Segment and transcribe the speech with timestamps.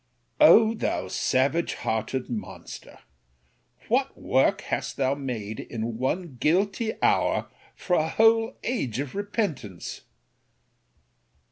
[0.39, 2.97] O thou savage hearted monster!
[3.87, 10.01] What work hast thou made in one guilty hour, for a whole age of repentance!